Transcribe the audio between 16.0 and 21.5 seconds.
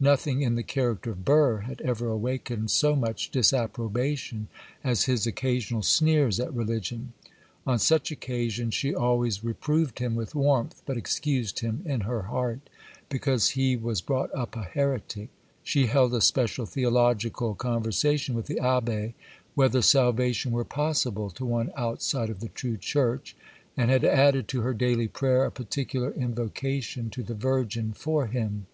a special theological conversation with the Abbé, whether salvation were possible to